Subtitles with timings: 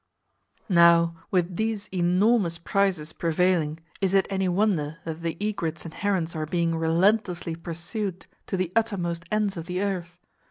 [0.67, 6.35] Now with these enormous prices prevailing, is it any wonder that the egrets and herons
[6.35, 10.17] are being relentlessly pursued to the uttermost ends of the earth?